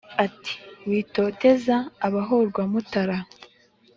[0.25, 0.53] Ati:
[0.89, 1.75] Witoteza
[2.07, 3.17] abahorwa Mutara